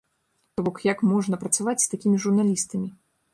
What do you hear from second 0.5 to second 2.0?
То бок, як можна працаваць з